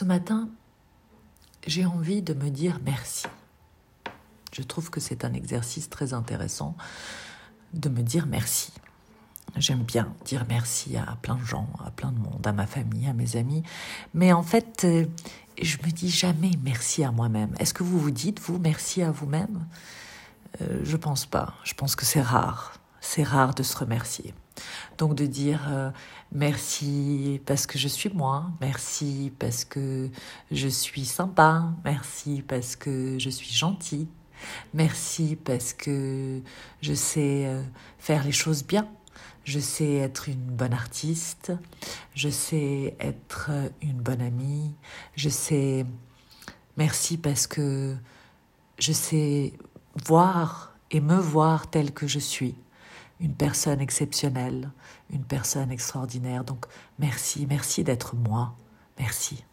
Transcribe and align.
Ce 0.00 0.06
matin, 0.06 0.48
j'ai 1.66 1.84
envie 1.84 2.22
de 2.22 2.32
me 2.32 2.48
dire 2.48 2.80
merci. 2.86 3.26
Je 4.50 4.62
trouve 4.62 4.88
que 4.88 4.98
c'est 4.98 5.26
un 5.26 5.34
exercice 5.34 5.90
très 5.90 6.14
intéressant 6.14 6.74
de 7.74 7.90
me 7.90 8.00
dire 8.00 8.26
merci. 8.26 8.72
J'aime 9.56 9.82
bien 9.82 10.14
dire 10.24 10.46
merci 10.48 10.96
à 10.96 11.18
plein 11.20 11.34
de 11.34 11.44
gens, 11.44 11.68
à 11.84 11.90
plein 11.90 12.12
de 12.12 12.18
monde, 12.18 12.46
à 12.46 12.52
ma 12.54 12.66
famille, 12.66 13.08
à 13.08 13.12
mes 13.12 13.36
amis. 13.36 13.62
Mais 14.14 14.32
en 14.32 14.42
fait, 14.42 14.84
euh, 14.84 15.04
je 15.60 15.76
me 15.84 15.90
dis 15.90 16.08
jamais 16.08 16.52
merci 16.64 17.04
à 17.04 17.12
moi-même. 17.12 17.54
Est-ce 17.58 17.74
que 17.74 17.82
vous 17.82 18.00
vous 18.00 18.10
dites, 18.10 18.40
vous, 18.40 18.58
merci 18.58 19.02
à 19.02 19.10
vous-même? 19.10 19.66
Euh, 20.62 20.80
Je 20.82 20.96
pense 20.96 21.26
pas. 21.26 21.56
Je 21.62 21.74
pense 21.74 21.94
que 21.94 22.06
c'est 22.06 22.22
rare. 22.22 22.72
C'est 23.02 23.22
rare 23.22 23.54
de 23.54 23.62
se 23.62 23.76
remercier. 23.76 24.32
Donc 25.00 25.14
de 25.14 25.24
dire 25.24 25.66
euh, 25.70 25.90
merci 26.30 27.40
parce 27.46 27.66
que 27.66 27.78
je 27.78 27.88
suis 27.88 28.10
moi, 28.10 28.50
merci 28.60 29.32
parce 29.38 29.64
que 29.64 30.10
je 30.50 30.68
suis 30.68 31.06
sympa, 31.06 31.72
merci 31.86 32.44
parce 32.46 32.76
que 32.76 33.18
je 33.18 33.30
suis 33.30 33.50
gentil, 33.50 34.08
merci 34.74 35.38
parce 35.42 35.72
que 35.72 36.42
je 36.82 36.92
sais 36.92 37.46
euh, 37.46 37.62
faire 37.98 38.24
les 38.24 38.32
choses 38.32 38.62
bien, 38.62 38.86
je 39.44 39.58
sais 39.58 39.94
être 39.94 40.28
une 40.28 40.44
bonne 40.44 40.74
artiste, 40.74 41.50
je 42.14 42.28
sais 42.28 42.94
être 43.00 43.50
une 43.80 44.02
bonne 44.02 44.20
amie, 44.20 44.74
je 45.16 45.30
sais 45.30 45.86
merci 46.76 47.16
parce 47.16 47.46
que 47.46 47.96
je 48.78 48.92
sais 48.92 49.54
voir 50.04 50.74
et 50.90 51.00
me 51.00 51.16
voir 51.16 51.70
tel 51.70 51.90
que 51.90 52.06
je 52.06 52.18
suis 52.18 52.54
une 53.20 53.34
personne 53.34 53.80
exceptionnelle, 53.80 54.70
une 55.10 55.24
personne 55.24 55.70
extraordinaire. 55.70 56.44
Donc 56.44 56.66
merci, 56.98 57.46
merci 57.48 57.84
d'être 57.84 58.16
moi. 58.16 58.54
Merci. 58.98 59.44